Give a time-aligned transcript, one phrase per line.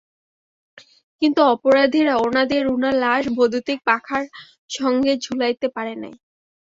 [1.21, 4.23] কিন্তু অপরাধীরা ওড়না দিয়ে রুনার লাশ বৈদ্যুতিক পাখার
[4.69, 6.13] সঙ্গে ঝুলাইতে পারে নাই।